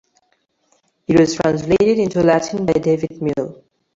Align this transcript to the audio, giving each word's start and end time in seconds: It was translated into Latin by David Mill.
It 1.07 1.19
was 1.19 1.35
translated 1.35 1.99
into 1.99 2.23
Latin 2.23 2.65
by 2.65 2.73
David 2.73 3.21
Mill. 3.21 3.63